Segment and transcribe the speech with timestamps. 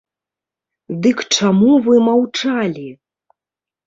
[1.07, 2.87] Дык чаму вы маўчалі?